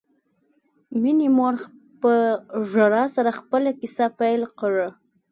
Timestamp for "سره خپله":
3.15-3.69